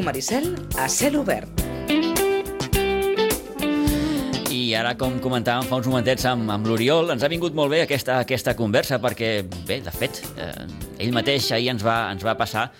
[0.00, 0.46] Ràdio Maricel,
[0.80, 1.60] a cel obert.
[4.48, 7.82] I ara, com comentàvem fa uns momentets amb, amb l'Oriol, ens ha vingut molt bé
[7.84, 10.64] aquesta, aquesta conversa perquè, bé, de fet, eh,
[11.04, 12.70] ell mateix ahir ens va, ens va passar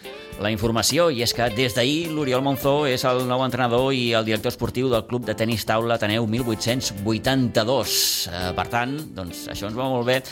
[0.40, 4.24] la informació i és que des d'ahir l'Oriol Monzó és el nou entrenador i el
[4.24, 7.98] director esportiu del club de tenis taula Ateneu 1882.
[8.32, 10.22] Eh, per tant, doncs, això ens va molt bé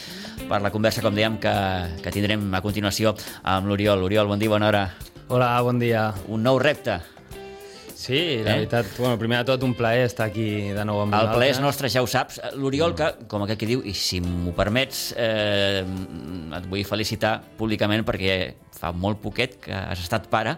[0.49, 1.55] per la conversa, com dèiem, que,
[2.01, 3.13] que tindrem a continuació
[3.45, 4.09] amb l'Oriol.
[4.09, 4.89] Oriol, bon dia, bona hora.
[5.29, 6.13] Hola, bon dia.
[6.29, 6.99] Un nou repte.
[7.99, 8.55] Sí, la Eh?
[8.63, 11.59] veritat, bueno, primer de tot un plaer estar aquí de nou amb El ple és
[11.61, 12.41] nostre, ja ho saps.
[12.55, 15.85] L'Oriol, que, com aquell que diu, i si m'ho permets, eh,
[16.57, 20.57] et vull felicitar públicament perquè fa molt poquet que has estat pare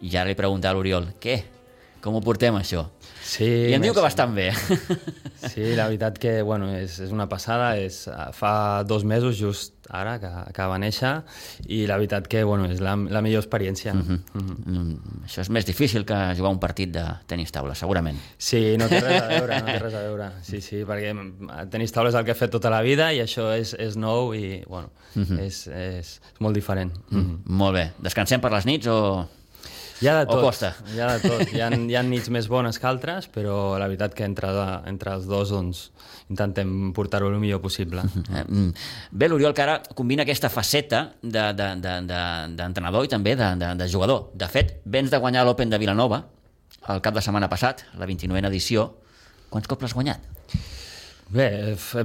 [0.00, 1.42] i ara li preguntava a l'Oriol, què?
[2.00, 2.86] Com ho portem, això?
[3.26, 4.52] Sí, I em diu que bastant bé.
[5.36, 7.74] Sí, la veritat que bueno, és, és una passada.
[7.78, 11.12] És, eh, fa dos mesos, just ara, que, que va néixer,
[11.70, 13.94] i la veritat que bueno, és la, la millor experiència.
[13.94, 14.56] Mm -hmm.
[14.64, 18.18] Mm, això és més difícil que jugar un partit de tenis taula, segurament.
[18.38, 20.30] Sí, no té res a veure, no té res a veure.
[20.42, 21.10] Sí, sí, perquè
[21.60, 23.96] el tenis taula és el que he fet tota la vida i això és, és
[23.96, 25.40] nou i, bueno, mm -hmm.
[25.40, 26.92] és, és, és molt diferent.
[27.10, 27.38] Mm -hmm.
[27.44, 27.92] Molt bé.
[27.98, 29.28] Descansem per les nits o...
[30.02, 30.42] Hi ha de O tot.
[30.44, 30.74] costa.
[30.92, 31.52] Hi ha de tot.
[31.54, 34.50] Hi ha, hi ha nits més bones que altres, però la veritat que entre,
[34.90, 35.86] entre els dos doncs,
[36.28, 38.02] intentem portar-ho el millor possible.
[38.36, 38.72] Eh, mm.
[39.16, 43.52] Bé, l'Oriol, que ara combina aquesta faceta d'entrenador de, de, de, d'entrenador i també de,
[43.60, 44.30] de, de jugador.
[44.34, 46.24] De fet, vens de guanyar l'Open de Vilanova
[46.92, 48.90] el cap de setmana passat, la 29a edició.
[49.50, 50.22] Quants cops l'has guanyat?
[51.34, 51.46] Bé,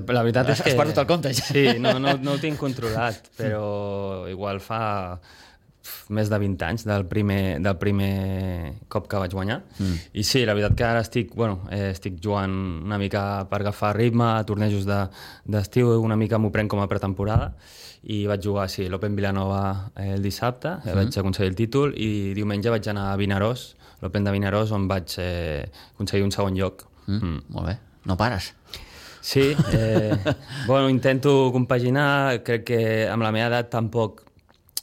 [0.09, 0.71] la veritat Has- és que...
[0.71, 1.45] has perdut el compte, ja.
[1.45, 5.19] Sí, no, no, no ho tinc controlat, però igual fa
[6.13, 8.11] més de 20 anys del primer, del primer
[8.91, 9.61] cop que vaig guanyar.
[9.79, 9.95] Mm.
[10.13, 12.53] I sí, la veritat que ara estic, bueno, eh, estic jugant
[12.85, 15.07] una mica per agafar ritme a tornejos de-
[15.45, 17.53] d'estiu, una mica m'ho prenc com a pretemporada
[18.03, 20.95] i vaig jugar, sí, l'Open Vilanova eh, el dissabte, mm.
[20.95, 25.13] vaig aconseguir el títol i diumenge vaig anar a Vinaròs, l'Open de Vinaròs, on vaig
[25.21, 25.65] eh,
[25.95, 26.87] aconseguir un segon lloc.
[27.07, 27.19] Mm.
[27.21, 27.41] Mm.
[27.49, 27.77] Molt bé.
[28.05, 28.53] No pares.
[29.21, 30.17] Sí, eh,
[30.67, 34.23] bueno, intento compaginar, crec que amb la meva edat tampoc,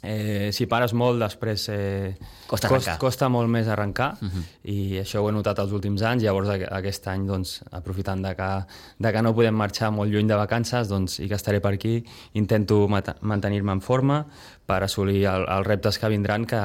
[0.02, 2.16] eh, si pares molt després eh,
[2.46, 2.98] Costa cost, arrencar.
[2.98, 4.42] costa molt més arrencar uh -huh.
[4.64, 8.34] i això ho he notat els últims anys, llavors aqu- aquest any doncs, aprofitant de
[8.36, 8.64] que,
[8.98, 12.04] de que no podem marxar molt lluny de vacances doncs, i que estaré per aquí,
[12.34, 12.88] intento
[13.20, 14.26] mantenir-me en forma
[14.66, 16.60] per assolir el, els reptes que vindran que,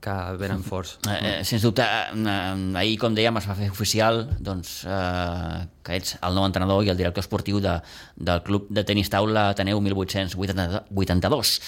[0.00, 0.98] que venen forts.
[1.08, 5.96] Eh, eh, sens dubte, eh, ahir, com dèiem, es va fer oficial doncs, eh, que
[5.96, 7.80] ets el nou entrenador i el director esportiu de,
[8.16, 11.60] del club de tenis taula Ateneu 1882.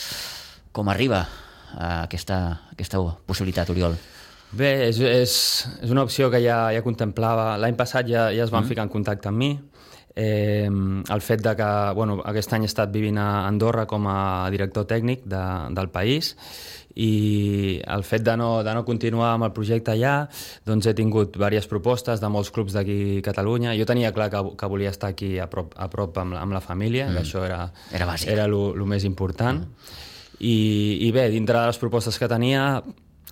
[0.72, 1.24] Com arriba
[1.74, 2.40] a aquesta,
[2.72, 3.96] aquesta possibilitat, Oriol?
[4.50, 5.34] Bé, és, és,
[5.82, 7.54] és una opció que ja, ja contemplava.
[7.62, 8.70] L'any passat ja, ja es van mm.
[8.72, 9.52] ficar en contacte amb mi.
[10.18, 14.50] Eh, el fet de que bueno, aquest any he estat vivint a Andorra com a
[14.50, 16.32] director tècnic de, del país
[16.98, 20.26] i el fet de no, de no continuar amb el projecte allà,
[20.66, 23.76] doncs he tingut diverses propostes de molts clubs d'aquí a Catalunya.
[23.78, 26.58] Jo tenia clar que, que volia estar aquí a prop, a prop amb, la, amb
[26.58, 27.14] la família, mm.
[27.14, 27.62] que això era,
[27.94, 28.34] Era bàsic.
[28.34, 29.62] era el més important.
[29.62, 30.08] Mm.
[30.40, 30.56] I,
[31.06, 32.82] I bé, dintre de les propostes que tenia,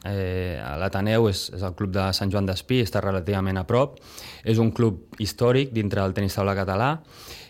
[0.05, 3.99] eh, l'Ateneu és, és el club de Sant Joan d'Espí, està relativament a prop.
[4.45, 6.97] És un club històric dintre del tenis taula català,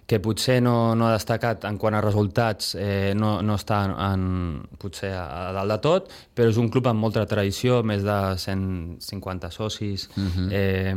[0.09, 4.23] que potser no, no ha destacat en quant a resultats, eh, no, no està en,
[4.81, 8.17] potser a, a dalt de tot, però és un club amb molta tradició, més de
[8.41, 10.49] 150 socis, uh -huh.
[10.51, 10.95] eh,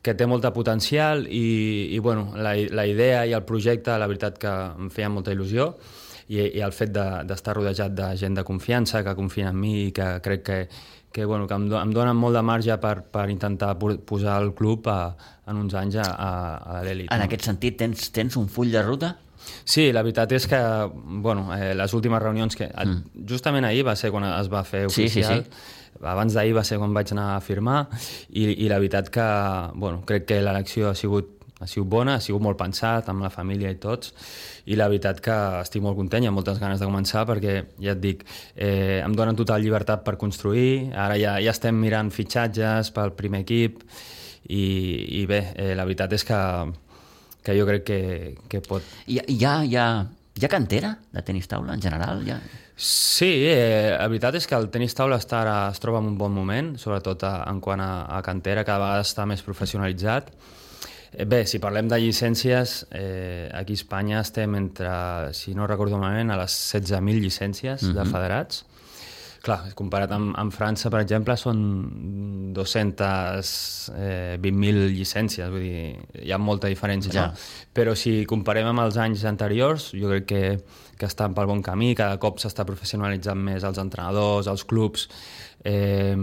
[0.00, 4.38] que té molta potencial i, i bueno, la, la idea i el projecte, la veritat
[4.38, 5.74] que em feia molta il·lusió
[6.30, 9.88] i, i el fet d'estar de, rodejat de gent de confiança que confia en mi
[9.88, 10.58] i que crec que,
[11.10, 14.36] que, bueno, que em, do, em donen molt de marge per, per intentar po- posar
[14.44, 15.00] el club a,
[15.50, 16.30] en uns anys a, a,
[16.78, 17.10] a l'elit.
[17.10, 17.26] En no?
[17.26, 19.16] aquest sentit, tens, tens un full de ruta?
[19.64, 20.58] Sí, la veritat és que
[21.24, 22.68] bueno, eh, les últimes reunions que...
[22.70, 23.24] Mm.
[23.26, 25.42] Justament ahir va ser quan es va fer Sí, sí, oficial.
[25.48, 25.78] sí.
[26.06, 27.80] Abans d'ahir va ser quan vaig anar a firmar
[28.30, 29.24] i, i la veritat que
[29.74, 33.30] bueno, crec que l'elecció ha sigut ha sigut bona, ha sigut molt pensat amb la
[33.30, 34.14] família i tots
[34.66, 37.54] i la veritat que estic molt content, hi ha moltes ganes de començar perquè,
[37.84, 38.24] ja et dic,
[38.56, 43.42] eh, em donen total llibertat per construir, ara ja, ja estem mirant fitxatges pel primer
[43.44, 43.82] equip
[44.48, 44.64] i,
[45.20, 46.40] i bé, eh, la veritat és que,
[47.44, 48.00] que jo crec que,
[48.48, 49.86] que pot, Hi, ha- hi, ha, hi, ha,
[50.40, 52.24] hi ha cantera de tenis taula, en general?
[52.26, 52.40] Hi ha...
[52.80, 56.16] Sí, eh, la veritat és que el tenis taula està ara, es troba en un
[56.16, 60.30] bon moment, sobretot a, en quant a, a cantera, cada vegada està més professionalitzat.
[61.12, 65.98] Eh, bé, si parlem de llicències, eh, aquí a Espanya estem entre, si no recordo
[65.98, 67.98] malament, a les 16.000 llicències mm -hmm.
[67.98, 68.64] de federats.
[69.40, 71.56] Clar, comparat amb, amb França, per exemple, són
[72.52, 75.96] 220.000 llicències, vull dir,
[76.26, 77.26] hi ha molta diferència, Ja.
[77.26, 77.32] no?
[77.72, 80.60] Però si comparem amb els anys anteriors, jo crec que,
[80.98, 85.08] que estan pel bon camí, cada cop s'està professionalitzant més els entrenadors, els clubs,
[85.64, 86.16] eh,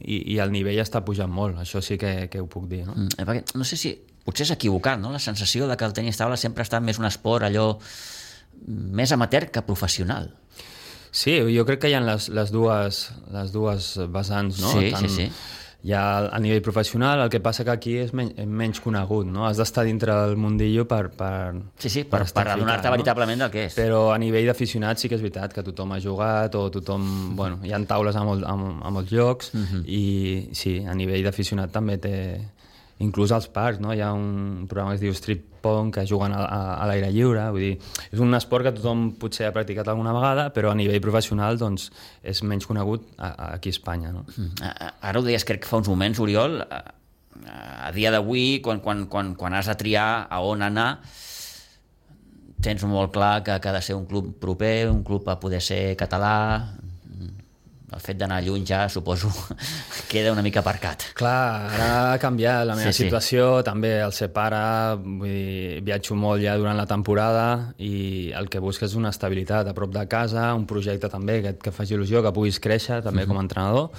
[0.00, 2.92] i, i el nivell està pujant molt, això sí que, que ho puc dir, no?
[2.94, 3.98] Mm, eh, perquè no sé si...
[4.28, 5.08] Potser és equivocat, no?
[5.14, 7.70] La sensació de que el tenis taula sempre ha estat més un esport allò
[8.68, 10.32] més amateur que professional.
[11.10, 12.98] Sí, jo crec que hi ha les, les, dues,
[13.32, 14.74] les dues vessants, no?
[14.74, 15.30] Sí, sí, sí.
[15.88, 16.02] Hi ha
[16.34, 19.46] a nivell professional, el que passa que aquí és men menys conegut, no?
[19.46, 23.44] Has d'estar dintre del mundillo per, per, Sí, sí, per, per, estar adonar-te ficat, veritablement
[23.46, 23.76] del que és.
[23.78, 27.06] Però a nivell d'aficionat sí que és veritat que tothom ha jugat o tothom...
[27.38, 29.84] Bueno, hi ha taules a, molt, a, a molts llocs Mhm.
[29.86, 30.04] i
[30.52, 32.16] sí, a nivell d'aficionat també té...
[33.04, 33.92] Inclús als parcs, no?
[33.94, 37.10] Hi ha un programa que es diu Street Pong que juguen a, a, a l'aire
[37.14, 37.76] lliure, vull dir,
[38.10, 41.88] és un esport que tothom potser ha practicat alguna vegada, però a nivell professional doncs,
[42.22, 44.24] és menys conegut a, a, aquí a Espanya, no?
[44.34, 44.68] Mm,
[45.10, 46.82] Ara ho deies, crec que fa uns moments, Oriol, a,
[47.86, 50.90] a dia d'avui, quan, quan, quan, quan has de triar a on anar,
[52.62, 55.62] tens molt clar que, que ha de ser un club proper, un club a poder
[55.62, 56.34] ser català,
[57.94, 59.30] el fet d'anar lluny ja, suposo,
[60.10, 61.06] queda una mica aparcat.
[61.16, 63.04] Clar, ara ha canviat la meva Sí, sí.
[63.06, 64.60] situació, també el ser pare,
[65.00, 69.68] vull dir, viatjo molt ja durant la temporada i el que busques és una estabilitat
[69.68, 73.22] a prop de casa, un projecte també que, que faci il·lusió, que puguis créixer també
[73.24, 73.28] Mhm.
[73.32, 73.90] com a entrenador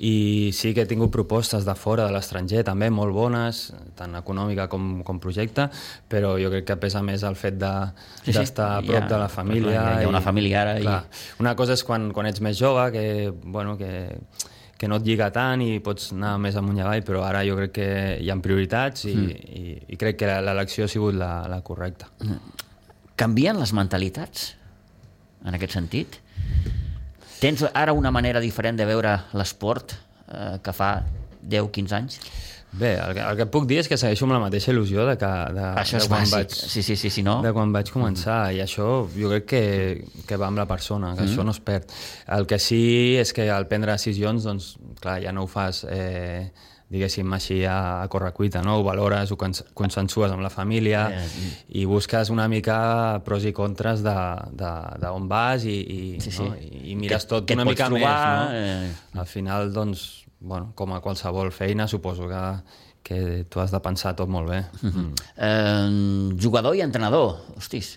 [0.00, 4.66] i sí que he tingut propostes de fora, de l'estranger també, molt bones, tant econòmica
[4.68, 5.68] com, com projecte,
[6.10, 7.92] però jo crec que pesa més el fet de-
[8.24, 8.38] Sí, sí.
[8.38, 9.70] d'estar a prop ha- de la família.
[9.80, 11.04] clar, hi ha una família ara i- Clar,
[11.40, 14.18] una cosa és quan, quan ets més jove, que, bueno, que,
[14.76, 17.54] que no et lliga tant i pots anar més amunt i avall, però ara jo
[17.56, 19.30] crec que hi ha prioritats i, mm.
[19.30, 22.08] i, i crec que l'elecció ha sigut la, la correcta.
[23.16, 24.56] Canvien les mentalitats
[25.44, 26.18] en aquest sentit?
[27.44, 29.92] Tens ara una manera diferent de veure l'esport
[30.32, 30.94] eh, que fa
[31.44, 32.16] 10-15 anys?
[32.74, 35.18] Bé, el que, el que puc dir és que segueixo amb la mateixa il·lusió de,
[35.20, 36.32] que, de, Això de quan bàsic.
[36.32, 37.36] vaig, Sí, sí, sí, sí, no?
[37.44, 39.62] de quan vaig començar i això jo crec que,
[40.26, 41.92] que va amb la persona, que això no es perd.
[42.38, 42.80] El que sí
[43.20, 44.72] és que al prendre decisions, doncs,
[45.04, 46.48] clar, ja no ho fas eh,
[46.90, 48.76] diguéssim així a, a correcuita, no?
[48.78, 51.24] Ho valores, ho cons- consensues amb la família Eh,
[51.80, 54.14] i busques una mica pros i contres de,
[54.52, 54.70] de,
[55.00, 56.42] de on vas i, i, Sí, sí.
[56.44, 56.54] No?
[56.60, 58.14] I, i mires Què- tot què et una mica trobar,
[58.52, 58.86] més, no?
[58.86, 59.20] eh?
[59.24, 60.04] Al final, doncs,
[60.40, 62.44] bueno, com a qualsevol feina, suposo que,
[63.02, 64.62] que tu has de pensar tot molt bé.
[64.82, 65.10] Mm.
[65.36, 67.96] Eh, jugador i entrenador, hostis,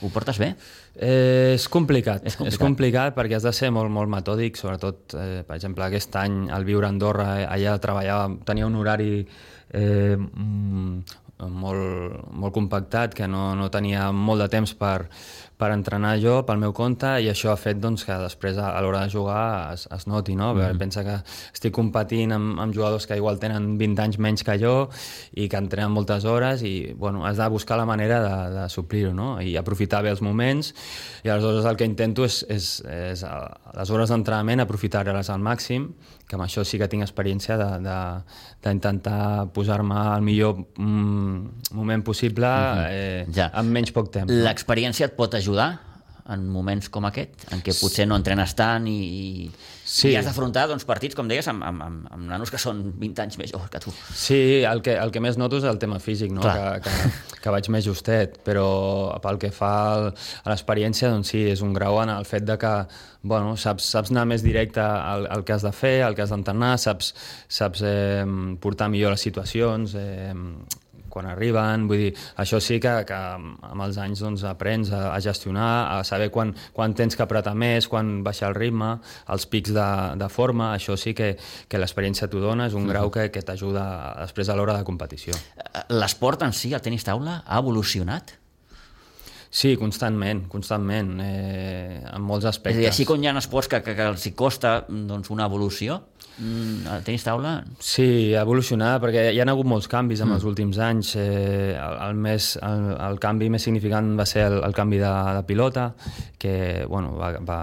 [0.00, 0.52] ho portes bé?
[0.96, 2.24] Eh, és complicat.
[2.26, 2.52] És complicat.
[2.52, 6.46] és complicat perquè has de ser molt, molt metòdic, sobretot, eh, per exemple, aquest any
[6.50, 9.26] al viure a Andorra, eh, allà treballava, tenia un horari
[9.72, 11.18] eh, mm,
[11.50, 15.08] molt, molt compactat, que no, no tenia molt de temps per,
[15.58, 18.80] per entrenar jo pel meu compte i això ha fet doncs, que després a, a
[18.82, 19.42] l'hora de jugar
[19.74, 20.52] es, es noti, no?
[20.54, 20.78] Mm.
[20.80, 21.18] Pensa que
[21.52, 24.74] estic competint amb, amb jugadors que igual tenen 20 anys menys que jo
[25.38, 29.12] i que entrenen moltes hores i bueno, has de buscar la manera de, de suplir-ho
[29.14, 29.36] no?
[29.40, 30.72] i aprofitar bé els moments
[31.22, 32.72] i aleshores el que intento és, és,
[33.12, 33.36] és a
[33.78, 35.92] les hores d'entrenament aprofitar-les al màxim
[36.32, 42.48] que amb això sí que tinc experiència d'intentar posar-me al millor mm, moment possible
[42.88, 43.50] eh, Ja.
[43.52, 44.32] amb menys poc temps.
[44.32, 45.51] L'experiència et pot ajudar
[46.32, 49.50] en moments com aquest, en què potser no entrenes tant i, i,
[49.92, 50.12] Sí.
[50.12, 53.18] i has d'afrontar doncs, partits, com deies, amb, amb, amb, amb nanos que són 20
[53.24, 53.90] anys més joves que tu.
[54.14, 56.40] Sí, el que, el que més noto és el tema físic, no?
[56.40, 56.78] Clar.
[56.80, 60.06] que, que, que vaig més justet, però pel que fa al,
[60.46, 62.72] a l'experiència, doncs sí, és un grau en el fet de que
[63.26, 66.32] bueno, saps, saps anar més directe al, al que has de fer, al que has
[66.32, 67.12] d'entrenar, saps,
[67.50, 68.24] saps eh,
[68.62, 70.32] portar millor les situacions, eh,
[71.12, 75.20] quan arriben, vull dir, això sí que, que amb els anys doncs, aprens a, a
[75.22, 78.94] gestionar, a saber quan, quan tens que apretar més, quan baixar el ritme,
[79.32, 79.88] els pics de,
[80.20, 81.34] de forma, això sí que,
[81.68, 83.86] que l'experiència t'ho dona, és un grau que, que t'ajuda
[84.24, 85.36] després a l'hora de competició.
[85.92, 88.38] L'esport en si, el tenis taula, ha evolucionat?
[89.52, 92.78] Sí, constantment, constantment, eh, en molts És a aspectes.
[92.80, 95.98] dir, així com hi ha esports que, que, que els hi costa doncs, una evolució,
[96.38, 97.52] mm, el tenis taula...
[97.82, 101.14] Sí, ha evolucionat perquè hi ha hagut molts canvis en els últims anys.
[101.16, 105.12] Eh, el, el, més, el, el canvi més significant va ser el, el canvi de,
[105.38, 105.90] de pilota,
[106.38, 107.60] que bueno, va, va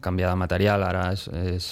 [0.00, 1.70] canviar de material, ara és, és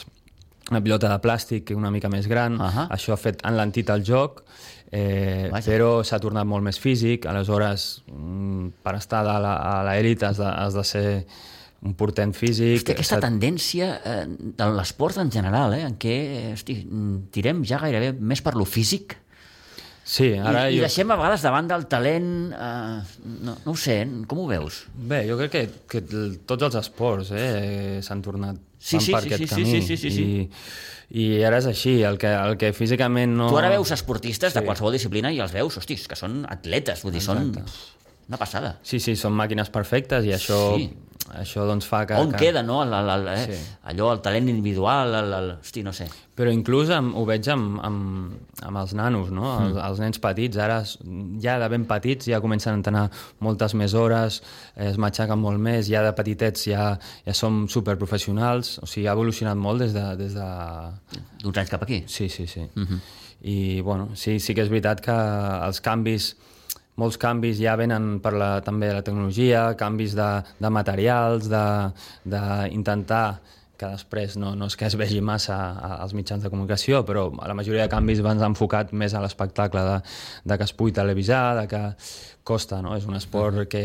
[0.70, 2.56] una pilota de plàstic una mica més gran.
[2.60, 2.86] Ahà.
[2.96, 4.42] Això ha fet enlentit el joc,
[4.90, 5.66] eh, Vaja.
[5.70, 7.26] però s'ha tornat molt més físic.
[7.28, 11.26] Aleshores, mm, per estar a la- a l'elit has, de, has de ser
[11.84, 12.78] un portent físic.
[12.80, 16.14] Hosti, aquesta s'ha- tendència eh, de l'esport en general, eh, en què
[16.54, 16.78] hosti,
[17.34, 19.18] tirem ja gairebé més per lo físic
[20.04, 20.82] Sí, ara i, i jo...
[20.84, 22.26] deixem a vegades davant del talent...
[22.52, 24.82] Eh, no, no ho sé, com ho veus?
[24.94, 26.02] Bé, jo crec que, que
[26.44, 29.80] tots els esports eh, s'han tornat Sí, sí, per sí, aquest sí, sí, camí.
[29.80, 30.26] sí, sí, sí.
[31.16, 33.46] I, I ara és així, el que, el que físicament no...
[33.48, 34.58] Tu ara veus esportistes sí.
[34.58, 34.68] de Sí.
[34.68, 37.40] qualsevol disciplina i els veus, hostis, que són atletes, vull dir, són
[38.28, 38.74] una passada.
[38.84, 40.90] Sí, sí, són màquines perfectes i això, Sí.
[41.32, 42.16] Això doncs fa que...
[42.20, 42.38] On que...
[42.46, 42.82] queda, no?
[42.84, 43.44] El, el, el, eh?
[43.48, 43.76] Sí.
[43.90, 46.06] Allò, el talent individual, el, el, hosti, no sé.
[46.36, 49.46] Però inclús amb, ho veig amb, amb, amb els nanos, no?
[49.46, 49.70] Mm.
[49.70, 50.80] Els, els nens petits, ara
[51.42, 53.06] ja de ben petits ja comencen a entrenar
[53.44, 54.42] moltes més hores,
[54.74, 56.92] eh, es matxaquen molt més, ja de petitets ja,
[57.24, 60.06] ja som superprofessionals, o sigui, ha evolucionat molt des de...
[60.20, 60.48] Des de...
[61.44, 62.04] D'uns anys cap aquí.
[62.08, 62.68] Sí, sí, sí.
[62.74, 63.00] Mm -hmm.
[63.44, 66.34] I, bueno, sí, sí que és veritat que els canvis
[67.00, 73.26] molts canvis ja venen per la, també la tecnologia, canvis de, de materials, d'intentar
[73.74, 75.56] que després no, no és que es vegi massa
[75.98, 79.96] als mitjans de comunicació, però la majoria de canvis van enfocat més a l'espectacle de,
[80.46, 81.82] de que es pugui televisar, de que
[82.46, 82.94] costa, no?
[82.94, 83.84] És un esport que,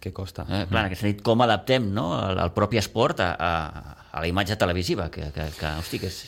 [0.00, 0.46] que costa.
[0.48, 4.22] Eh, clar, en aquest sentit, com adaptem no, el, el propi esport a, a, a
[4.24, 6.22] la imatge televisiva, que, que, que hosti, que és...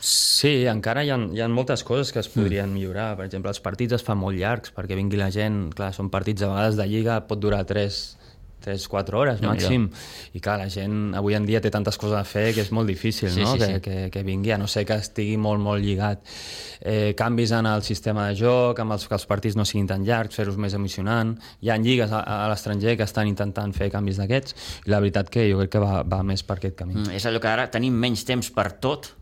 [0.00, 3.12] Sí, encara hi ha, hi ha moltes coses que es podrien millorar.
[3.18, 5.66] Per exemple, els partits es fan molt llargs perquè vingui la gent.
[5.76, 7.98] Clar, són partits a vegades de lliga, pot durar 3,
[8.64, 9.68] 3-4 hores Déu-n'hi-do.
[9.68, 9.84] màxim.
[10.36, 12.88] I clar, la gent avui en dia té tantes coses a fer que és molt
[12.88, 13.52] difícil Sí, no?
[13.54, 13.80] sí, que, sí.
[13.84, 16.24] Que, que vingui, a no ser que estigui molt, molt lligat.
[16.80, 20.04] Eh, canvis en el sistema de joc, amb els, que els partits no siguin tan
[20.04, 21.36] llargs, fer-los més emocionant.
[21.60, 25.28] Hi ha lligues a, a l'estranger que estan intentant fer canvis d'aquests i la veritat
[25.28, 26.96] que jo crec que va, va més per aquest camí.
[27.02, 29.12] Mm, és allò que ara tenim menys temps per tot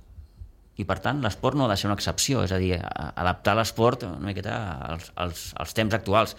[0.78, 4.06] i per tant l'esport no ha de ser una excepció, és a dir, adaptar l'esport
[4.06, 4.56] una miqueta
[4.92, 6.36] als, als, als temps actuals.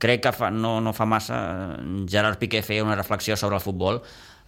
[0.00, 1.38] Crec que fa, no, no fa massa
[1.74, 4.00] eh, Gerard Piqué feia una reflexió sobre el futbol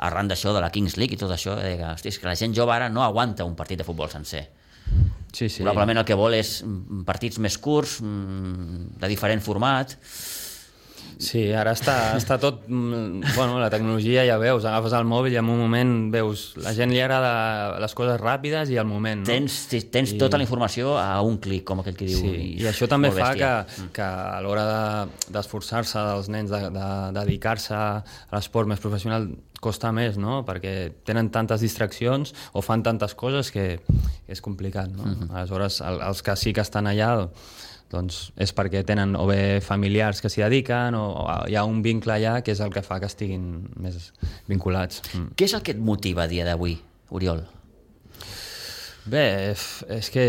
[0.02, 2.54] arran d'això de la Kings League i tot això, de que, hosti, que la gent
[2.56, 4.46] jove ara no aguanta un partit de futbol sencer.
[5.32, 5.62] Sí, sí.
[5.62, 9.94] Probablement el que vol és mm, partits més curts, mm, de diferent format,
[11.22, 12.64] Sí, ara està, està tot...
[12.66, 16.48] mm, Bueno, la tecnologia ja veus, agafes el mòbil i en un moment veus...
[16.58, 19.28] La gent li agrada les coses ràpides i al moment, no?
[19.28, 19.60] tens,
[19.92, 22.18] tens I- tota la informació a un clic, com aquell que diu.
[22.18, 23.52] Sí, i això també fa bèstia.
[23.70, 26.88] que, que a l'hora de- d'esforçar-se dels nens de, de,
[27.20, 28.02] dedicar-se a
[28.34, 29.30] l'esport més professional
[29.62, 30.40] costa més, no?
[30.42, 33.78] Perquè tenen tantes distraccions o fan tantes coses que,
[34.26, 35.06] és complicat, no?
[35.06, 35.30] Mhm.
[35.30, 37.12] Aleshores, el, els que sí que estan allà
[37.92, 41.82] doncs és perquè tenen o bé familiars que s'hi dediquen o, o hi ha un
[41.84, 44.12] vincle allà que és el que fa que estiguin més
[44.48, 45.04] vinculats.
[45.12, 45.34] Mm.
[45.36, 46.78] Què és el que et motiva a dia d'avui,
[47.12, 47.44] Oriol?
[49.02, 49.50] Bé,
[49.90, 50.24] és que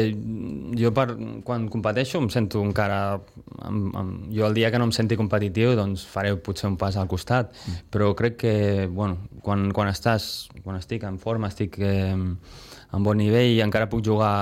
[0.80, 1.12] jo per,
[1.46, 3.20] quan competeixo em sento encara...
[3.62, 6.98] Amb, amb, jo el dia que no em senti competitiu doncs faré potser un pas
[6.98, 7.86] al costat, mm.
[7.94, 8.56] però crec que
[8.90, 13.92] bueno, quan, quan, estàs, quan estic en forma, estic eh, en bon nivell i encara
[13.92, 14.34] puc jugar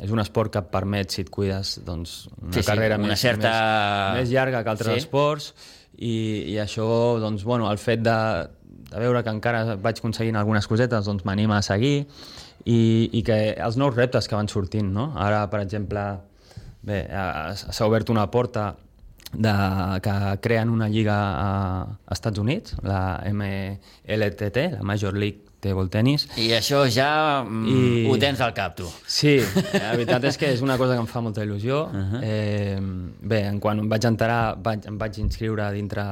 [0.00, 3.08] és un esport que et permet, si et cuides, doncs, una Sí, sí, carrera una
[3.08, 4.98] més, certa- més, més llarga que altres Sí.
[5.06, 5.54] esports
[5.98, 6.86] i, i això,
[7.20, 8.16] doncs, bueno, el fet de,
[8.90, 12.06] de veure que encara vaig aconseguint algunes cosetes doncs m'anima a seguir
[12.64, 15.12] i, i que els nous reptes que van sortint, no?
[15.16, 16.04] Ara, per exemple,
[16.82, 17.02] bé,
[17.56, 18.74] s'ha obert una porta
[19.32, 21.50] de, que creen una lliga a,
[22.10, 28.16] Estats Units, la MLTT, la Major League Table Tennis, I això ja mm, I- ho
[28.18, 28.86] tens al cap, tu.
[29.06, 29.38] Sí,
[29.74, 31.84] la veritat és que és una cosa que em fa molta il·lusió.
[31.90, 32.20] Uh -huh.
[32.22, 32.78] eh,
[33.20, 36.04] bé, en quan em vaig enterar, vaig, em vaig inscriure dintre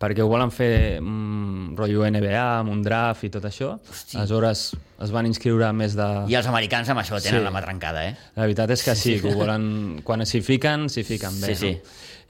[0.00, 3.78] perquè ho volen fer um, rotllo NBA, amb un draft i tot això.
[3.90, 4.16] Hosti.
[4.16, 6.06] Aleshores es van inscriure més de...
[6.28, 7.44] I els americans amb això tenen Sí.
[7.44, 8.16] la mà trencada, eh?
[8.36, 10.00] La veritat és que sí, que ho volen...
[10.02, 11.54] Quan s'hi fiquen, s'hi fiquen bé.
[11.54, 11.72] Sí, sí.
[11.72, 11.78] No?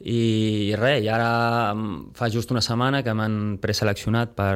[0.01, 4.55] I res, i ara mm, fa just una setmana que m'han preseleccionat per,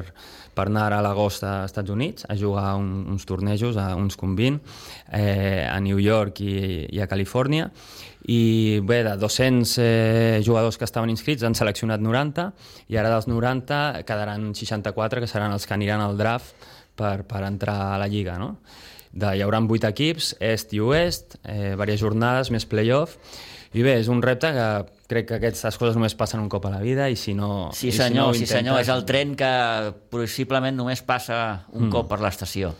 [0.57, 4.61] per anar a l'agost als Estats Units a jugar un, uns tornejos, a uns 20,
[5.13, 7.69] eh, a New York i, i a Califòrnia.
[8.25, 12.49] I bé, de 200 eh, jugadors que estaven inscrits han seleccionat 90
[12.89, 16.57] i ara dels 90 quedaran 64 que seran els que aniran al draft
[16.97, 18.55] per, per entrar a la lliga, no?
[19.13, 23.19] De, hi haurà 8 equips, est i oest, eh, diverses jornades, més play-off,
[23.75, 24.69] i bé, és un repte que
[25.11, 27.71] crec que aquestes coses només passen un cop a la vida i si no...
[27.77, 29.51] Sí i si senyor, no sí senyor, és el tren que
[30.13, 31.39] possiblement només passa
[31.77, 32.73] un cop per l'estació.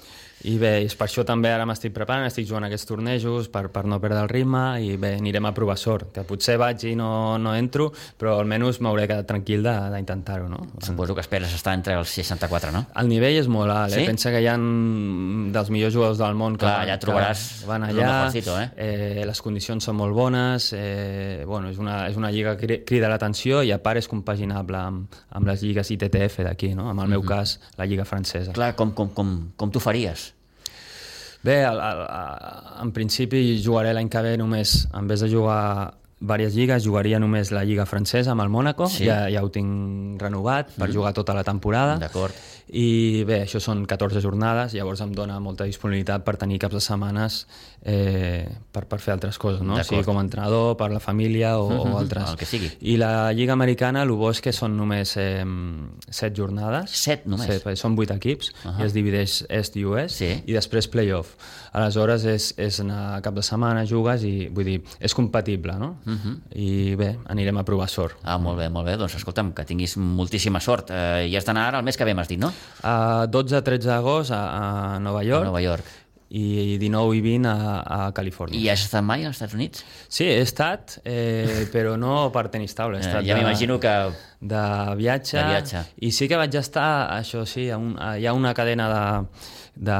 [0.45, 3.85] I bé, és per això també ara m'estic preparant, estic jugant aquests tornejos per, per
[3.89, 7.39] no perdre el ritme i bé, anirem a provar sort, que potser vaig i no,
[7.41, 7.87] no entro,
[8.21, 10.67] però almenys m'hauré quedat tranquil d'intentar-ho, no?
[10.85, 12.85] Suposo que esperes estar entre els 64, no?
[13.01, 14.03] El nivell és molt alt, eh?
[14.03, 14.07] Sí?
[14.11, 17.89] Pensa que hi ha dels millors jugadors del món que, Clar, allà trobaràs que van
[17.89, 18.69] allà, mejorcito, eh?
[18.77, 22.81] eh, les condicions són molt bones, eh, bueno, és, una, és una lliga que cri-
[22.85, 26.91] crida l'atenció i a part és compaginable amb, amb les lligues ITTF d'aquí, no?
[26.93, 27.29] En el meu Mhm.
[27.33, 28.53] cas, la lliga francesa.
[28.53, 30.34] Clar, com, com, com, com t'ho faries?
[31.45, 31.99] Bé, el, el,
[32.83, 35.93] en principi jugaré l'any que ve només, en vez de jugar
[36.25, 39.05] diverses lligues, jugaria només la Lliga Francesa amb el Mónaco, Sí.
[39.05, 41.99] ja, ja ho tinc renovat per jugar tota la temporada.
[42.01, 42.33] D'acord.
[42.73, 46.81] I bé, això són 14 jornades, llavors em dona molta disponibilitat per tenir caps de
[46.81, 47.47] setmanes
[47.85, 49.75] eh, per, per fer altres coses, no?
[49.77, 52.31] O sigui, com a entrenador, per la família o, Mhm, o altres.
[52.31, 52.71] el que sigui.
[52.81, 55.45] I la Lliga Americana, el bo és que són només eh,
[56.09, 56.91] 7 jornades.
[56.91, 57.47] Set només?
[57.47, 58.81] Set, perquè són 8 equips, uh -huh.
[58.81, 60.43] i es divideix est i oest, Sí.
[60.47, 61.35] i després playoff.
[61.73, 65.97] Aleshores és, és anar cap de setmana, jugues i, vull dir, és compatible, no?
[66.07, 66.19] Uh Mhm.
[66.25, 66.39] -huh.
[66.57, 68.17] I bé, anirem a provar sort.
[68.23, 68.97] Ah, molt bé, molt bé.
[68.97, 70.91] Doncs escolta'm, que tinguis moltíssima sort.
[70.91, 72.54] Eh, I has d'anar ara el mes que ve, m'has dit, no?
[72.85, 74.41] A 12-13 d'agost a,
[74.95, 75.85] a Nova York, A Nova York.
[76.35, 78.59] i 19 i 20 a, a Califòrnia.
[78.59, 79.85] I has estat mai als Estats Units?
[80.09, 82.99] Sí, he estat, eh, però no per tenis taula.
[82.99, 83.93] He Eh, estat ja de- m'imagino que...
[84.41, 84.65] de
[84.99, 85.85] viatge, De viatge.
[86.03, 89.05] i sí que vaig estar, això sí, a un, a, hi ha una cadena de,
[89.89, 89.99] de,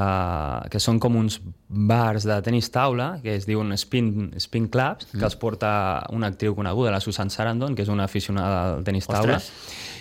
[0.71, 1.39] que són com uns
[1.75, 5.19] bars de tenis taula, que es diuen Spin, Spin Clubs, Mm.
[5.19, 9.07] que els porta una actriu coneguda, la Susan Sarandon, que és una aficionada al tenis
[9.07, 9.51] taula, Ostres.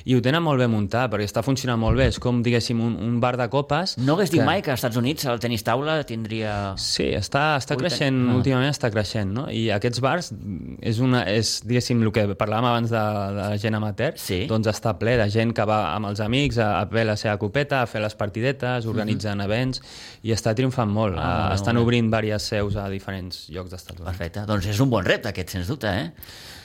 [0.05, 2.95] i ho tenen molt bé muntat, perquè està funcionant molt bé, és com, diguéssim, un,
[3.01, 3.97] un bar de copes...
[3.97, 6.73] No hagués dit mai que als Estats Units el tenis taula tindria...
[6.77, 8.35] Sí, està, està creixent, ah.
[8.35, 9.47] últimament està creixent, no?
[9.49, 10.33] I aquests bars
[10.81, 14.43] és, una, és diguéssim, el que parlàvem abans de, de la gent amateur, Sí.
[14.47, 17.37] doncs està ple de gent que va amb els amics a, a fer la seva
[17.41, 19.81] copeta, a fer les partidetes, organitzen events,
[20.21, 21.17] i està triomfant molt.
[21.17, 24.09] Ah, Ah, Estan obrint diverses seus a diferents llocs d'Estats Units.
[24.11, 24.43] Perfecte.
[24.49, 26.11] Doncs és un bon repte, aquest, sens dubte, eh?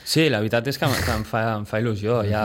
[0.09, 2.23] Sí, la veritat és que, que em, fa, em fa il·lusió.
[2.29, 2.45] Ja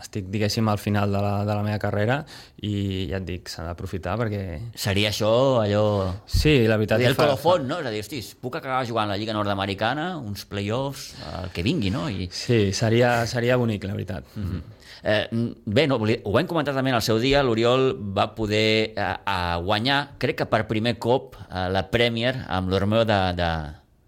[0.00, 2.20] estic, diguéssim, al final de la, de la meva carrera
[2.62, 4.42] i ja et dic, s'ha d'aprofitar perquè...
[4.74, 5.30] Seria això
[5.62, 5.84] allò...
[6.26, 7.00] Sí, la veritat...
[7.00, 7.80] El que fa- colofon, no?
[7.80, 11.64] És a dir, hostis, puc acabar jugant a la Lliga Nord-Americana, uns play-offs, el que
[11.66, 12.08] vingui, no?
[12.10, 14.36] I, Sí, seria, seria bonic, la veritat.
[14.36, 14.76] Mm -hmm.
[15.02, 15.28] Eh,
[15.64, 19.56] bé, no, ho vam comentar també en el seu dia, l'Oriol va poder eh, a
[19.64, 23.50] guanyar, crec que per primer cop, eh, la Premier amb l'Ormeo de, de,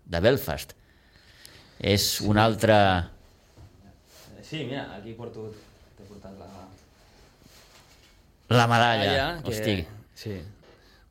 [0.05, 0.75] de Belfast.
[1.81, 2.77] És un altre...
[4.43, 5.49] Sí, mira, aquí porto...
[6.23, 6.47] Portat la...
[8.57, 10.41] La medalla, que, hosti, Sí,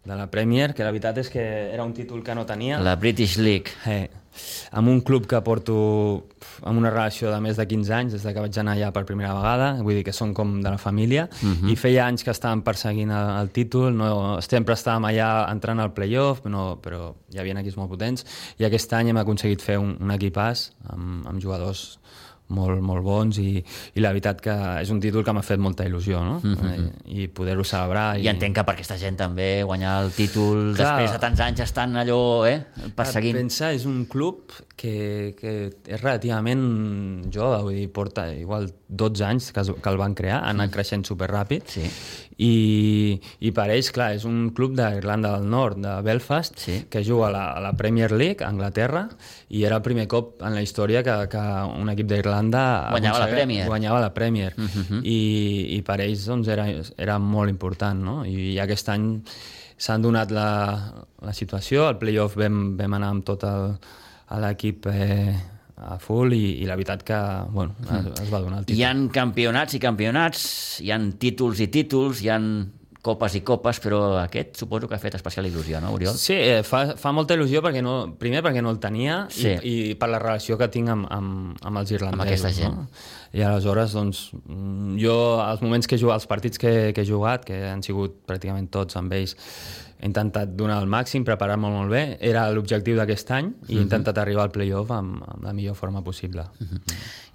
[0.05, 1.41] de la Premier, que la veritat és que
[1.73, 2.79] era un títol que no tenia.
[2.79, 3.71] la British League.
[3.85, 4.09] Eh,
[4.71, 6.27] amb un club que porto
[6.63, 9.03] amb una relació de més de 15 anys, des de que vaig anar allà per
[9.05, 11.27] primera vegada, vull dir que són com de la família,
[11.67, 15.91] i feia anys que estàvem perseguint el, el títol, no, sempre estàvem allà entrant al
[15.93, 18.25] playoff, no, però hi havia equips molt potents,
[18.59, 21.99] i aquest any hem aconseguit fer un, un equipàs amb, amb jugadors
[22.51, 23.61] molt, molt bons i,
[23.95, 26.37] i la veritat que és un títol que m'ha fet molta il·lusió no?
[27.07, 30.97] I, i poder-ho celebrar I entenc que per aquesta gent també guanyar el títol Clar.
[30.97, 32.59] després de tants anys estan allò, eh,
[32.97, 33.37] perseguint.
[33.41, 35.53] Pensa, és un club que, que
[35.85, 40.51] és relativament jove, vull dir, porta igual 12 anys que, que el van crear, ha
[40.55, 41.87] anat creixent superràpid, Sí.
[42.41, 46.79] I, i per ells, clar, és un club d'Irlanda del Nord, de Belfast, Sí.
[46.89, 49.03] que juga a la, a la Premier League, a Anglaterra,
[49.49, 51.43] i era el primer cop en la història que, que
[51.81, 53.65] un equip d'Irlanda Guanyava la Premier.
[53.67, 54.65] guanyava la Premier, Mhm.
[54.65, 55.01] uh -huh.
[55.05, 56.65] I, i per ells doncs, era,
[56.97, 58.25] era molt important, no?
[58.25, 59.21] I aquest any
[59.77, 63.77] s'han donat la, la situació, al playoff vam, vam anar amb tot el,
[64.41, 65.35] l'equip eh,
[65.81, 67.17] a full i, i la veritat que
[67.51, 68.79] bueno, es, es va donar el títol.
[68.79, 70.43] Hi han campionats i campionats,
[70.83, 72.47] hi han títols i títols, hi han
[73.01, 76.13] copes i copes, però aquest suposo que ha fet especial il·lusió, no, Oriol?
[76.21, 79.55] Sí, eh, fa, fa molta il·lusió perquè no, primer perquè no el tenia Sí.
[79.57, 82.19] i, i per la relació que tinc amb, amb, amb els irlandesos.
[82.19, 82.77] Amb aquesta gent.
[82.77, 82.85] No?
[83.33, 84.21] I aleshores, doncs,
[85.01, 88.21] jo, els moments que he jugat, els partits que, que he jugat, que han sigut
[88.29, 89.33] pràcticament tots amb ells,
[90.01, 92.01] he intentat donar el màxim, preparar-me molt bé.
[92.25, 96.01] Era l'objectiu d'aquest any i he intentat arribar al playoff amb, amb la millor forma
[96.01, 96.47] possible.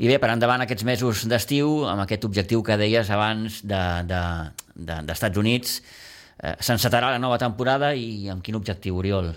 [0.03, 4.83] I bé, per endavant aquests mesos d'estiu, amb aquest objectiu que deies abans d'Estats de,
[4.83, 5.79] de, d'Estats Units,
[6.43, 9.31] eh, s'encetarà la nova temporada i amb quin objectiu, Oriol?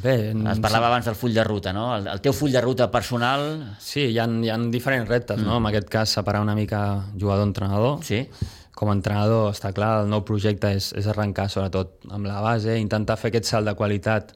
[0.00, 1.90] Bé, Es parlava abans del full de ruta, no?
[1.96, 3.74] El, el teu full de ruta personal...
[3.82, 5.58] Sí, hi ha, hi ha diferents reptes, no?
[5.58, 7.98] En aquest cas, separar una mica jugador-entrenador.
[8.06, 8.22] Sí?
[8.76, 12.78] Com a entrenador, està clar, el nou projecte és, és arrencar sobretot amb la base,
[12.80, 14.32] intentar fer aquest salt de qualitat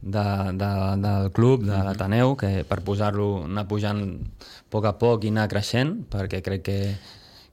[0.00, 0.70] de, de,
[1.02, 5.48] del club, de l'Ateneu, que per posar-lo, anar pujant a poc a poc i anar
[5.50, 6.78] creixent, perquè crec que,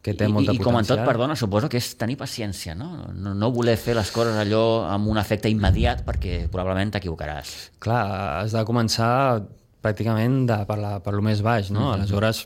[0.06, 2.92] que té I, molta I com en tot, perdona, suposo que és tenir paciència, no?
[3.14, 3.36] no?
[3.36, 7.56] No voler fer les coses allò amb un efecte immediat perquè probablement t'equivocaràs.
[7.84, 8.04] Clar,
[8.44, 9.12] has de començar
[9.84, 11.92] pràcticament de, per, la, per lo més baix, no?
[11.94, 12.46] Aleshores,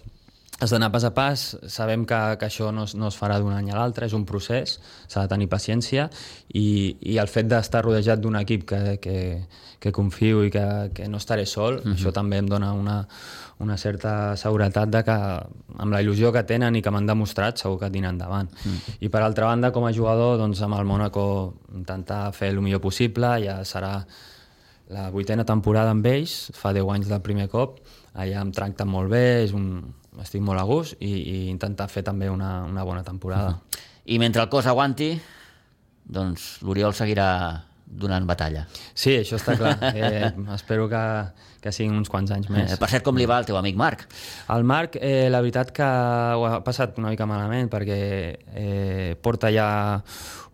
[0.59, 3.53] has d'anar pas a pas, sabem que, que això no es, no es farà d'un
[3.55, 6.09] any a l'altre, és un procés, s'ha de tenir paciència
[6.53, 9.17] i, i el fet d'estar rodejat d'un equip que, que,
[9.83, 12.99] que confio i que, que no estaré sol, això també em dona una,
[13.63, 17.79] una certa seguretat de que amb la il·lusió que tenen i que m'han demostrat segur
[17.81, 18.51] que tenen endavant.
[19.01, 21.25] I per altra banda, com a jugador, doncs amb el Mónaco
[21.73, 23.97] intentar fer el millor possible, ja serà
[24.93, 27.79] la vuitena temporada amb ells, fa 10 anys del primer cop,
[28.13, 29.81] allà em tracten molt bé, és un,
[30.21, 33.57] estic molt a gust i, i intentar fer també una, una bona temporada.
[34.05, 35.13] I mentre el cos aguanti,
[36.03, 37.29] doncs l'Oriol seguirà
[37.93, 38.65] donant batalla.
[38.93, 39.77] Sí, això està clar.
[39.93, 41.01] Eh, espero que,
[41.61, 42.73] que siguin uns quants anys més.
[42.73, 44.07] Eh, per cert, com li va al teu amic Marc?
[44.53, 47.99] El Marc, eh, la veritat que ho ha passat una mica malament perquè
[48.33, 49.69] eh, porta ja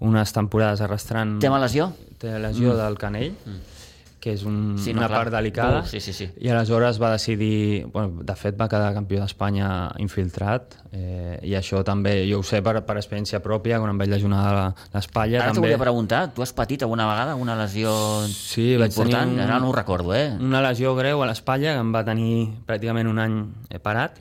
[0.05, 1.37] unes temporades arrastrant...
[1.41, 1.91] Té una lesió?
[2.19, 2.79] Té lesió mm.
[2.83, 3.35] del canell.
[3.45, 3.78] Mm
[4.19, 5.19] que és un, Sí, no, una clar.
[5.19, 5.85] part delicada.
[5.87, 6.29] Sí, sí, sí.
[6.41, 7.85] I aleshores va decidir...
[7.93, 10.75] Bueno, de fet, va quedar campió d'Espanya infiltrat.
[10.91, 14.41] Eh, I això també, jo ho sé per, per experiència pròpia, quan em vaig lesionar
[14.53, 15.39] la- l'espatlla.
[15.39, 15.69] Ara t'ho també...
[15.69, 17.93] volia preguntar, tu has patit alguna vegada una lesió
[18.27, 19.33] Sí, vaig tenir important?
[19.37, 20.33] un- Ara no ho recordo, eh?
[20.39, 24.19] Una lesió greu a l'espatlla que em va tenir pràcticament un any eh, parat.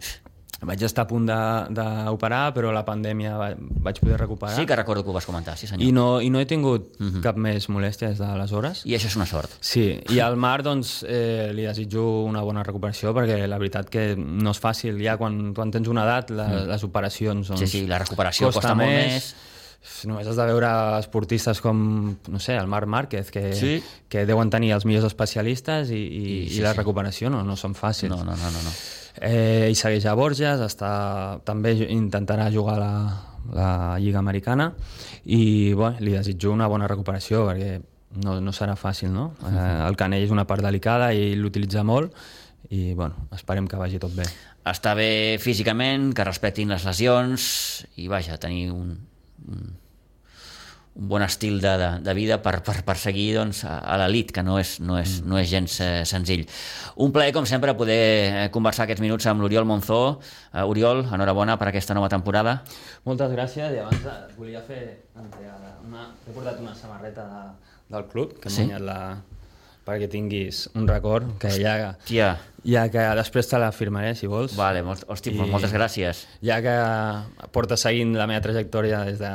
[0.60, 4.56] Vaig estar a punt de- d'operar, però la pandèmia va, vaig poder recuperar.
[4.56, 5.86] Sí que recordo que ho vas comentar, sí senyor.
[5.86, 7.20] I no, I no he tingut uh -huh.
[7.22, 8.84] cap més molèstia des d'aleshores.
[8.84, 9.50] I això és una sort.
[9.60, 14.16] Sí, i al Marc doncs, eh, li desitjo una bona recuperació perquè la veritat que
[14.16, 15.00] no és fàcil.
[15.00, 16.66] Ja quan, quan tens una edat, la, mm.
[16.68, 17.48] les operacions...
[17.48, 19.34] Doncs, Sí, sí, la recuperació costa molt més.
[20.04, 23.82] Només has de veure esportistes com, no sé, el Marc Márquez, que, Sí.
[24.08, 26.78] que deuen tenir els millors especialistes i, i, I sí, i la sí.
[26.78, 28.10] recuperació no, no són fàcils.
[28.10, 28.62] No, no, no, no.
[28.64, 28.70] no.
[29.20, 30.90] Eh, I segueix a Borges, està,
[31.46, 32.92] també intentarà jugar a la,
[33.54, 34.72] la Lliga Americana
[35.24, 37.78] i bueno, li desitjo una bona recuperació perquè
[38.24, 39.32] no, no serà fàcil, no?
[39.48, 42.14] Eh, el canell és una part delicada i l'utilitza molt
[42.70, 44.26] i bueno, esperem que vagi tot bé.
[44.68, 47.44] Està bé físicament, que respectin les lesions
[47.96, 48.90] i, vaja, tenir un,
[49.48, 49.68] un,
[50.98, 54.32] un bon estil de, de, de vida per, per, per seguir doncs, a, a l'elit,
[54.34, 56.42] que no és, no, és, no és gens eh, senzill.
[56.98, 60.18] Un plaer, com sempre, poder eh, conversar aquests minuts amb l'Oriol Monzó.
[60.52, 62.58] Uh, Oriol, enhorabona per aquesta nova temporada.
[63.06, 64.82] Moltes gràcies i abans et volia fer
[65.14, 66.08] una...
[66.24, 67.42] T'he portat una samarreta de,
[67.94, 68.64] del club que hem Sí?
[68.66, 69.00] guanyat la
[69.88, 72.26] perquè tinguis un record que ja, Tia,
[72.68, 76.26] ja que després te la firmaré si vols vale, molt, hosti, I- moltes gràcies.
[76.44, 76.74] ja que
[77.56, 79.30] porta seguint la meva trajectòria des de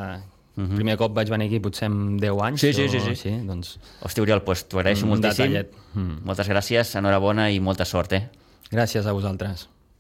[0.56, 0.76] uh -huh.
[0.76, 2.74] primer cop vaig venir aquí potser amb 10 anys Mhm.
[2.74, 3.10] Sí, sí, o sí, sí.
[3.10, 5.46] així, doncs Hosti, Oriol, pues, t'ho agraeixo moltíssim.
[5.52, 5.72] detallet.
[5.94, 6.24] Mm.
[6.26, 8.30] Moltes gràcies, enhorabona i molta sort, eh?
[8.72, 9.70] gràcies a vosaltres